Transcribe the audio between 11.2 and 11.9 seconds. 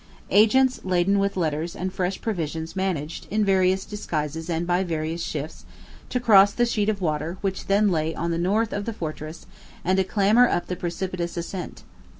ascent.